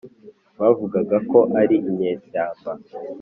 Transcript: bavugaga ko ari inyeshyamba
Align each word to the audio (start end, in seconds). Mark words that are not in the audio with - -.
bavugaga 0.59 1.17
ko 1.29 1.39
ari 1.61 1.75
inyeshyamba 1.89 2.71